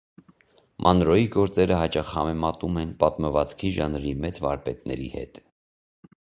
Մանրոյի 0.85 1.27
գործերը 1.35 1.77
հաճախ 1.81 2.09
համեմատում 2.15 2.81
են 2.85 2.95
պատմվածքի 3.05 3.73
ժանրի 3.79 4.17
մեծ 4.25 4.43
վարպետների 4.49 5.15
հետ։ 5.21 5.45